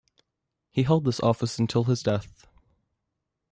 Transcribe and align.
He 0.71 0.81
held 0.81 1.05
this 1.05 1.19
office 1.19 1.59
until 1.59 1.83
his 1.83 2.01
death. 2.01 2.47